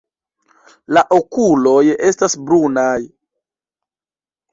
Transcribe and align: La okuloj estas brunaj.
La 0.97 1.03
okuloj 1.17 1.83
estas 2.07 2.37
brunaj. 2.47 2.95